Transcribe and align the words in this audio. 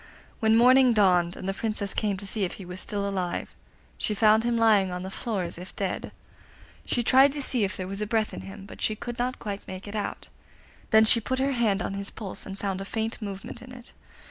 When 0.39 0.57
morning 0.57 0.93
dawned, 0.93 1.35
and 1.35 1.47
the 1.47 1.53
Princess 1.53 1.93
came 1.93 2.17
to 2.17 2.25
see 2.25 2.43
if 2.43 2.53
he 2.53 2.65
was 2.65 2.79
still 2.79 3.07
alive, 3.07 3.53
she 3.99 4.15
found 4.15 4.43
him 4.43 4.57
lying 4.57 4.89
on 4.89 5.03
the 5.03 5.11
floor 5.11 5.43
as 5.43 5.59
if 5.59 5.75
dead. 5.75 6.11
She 6.87 7.03
tried 7.03 7.33
to 7.33 7.41
see 7.43 7.63
if 7.63 7.77
there 7.77 7.85
was 7.87 8.03
breath 8.05 8.33
in 8.33 8.41
him, 8.41 8.65
but 8.65 8.83
could 8.99 9.19
not 9.19 9.37
quite 9.37 9.67
make 9.67 9.87
it 9.87 9.95
out. 9.95 10.29
Then 10.89 11.05
she 11.05 11.19
put 11.19 11.37
her 11.37 11.51
hand 11.51 11.83
on 11.83 11.93
his 11.93 12.09
pulse, 12.09 12.47
and 12.47 12.57
found 12.57 12.81
a 12.81 12.83
faint 12.85 13.21
movement 13.21 13.61
in 13.61 13.71
it. 13.71 13.91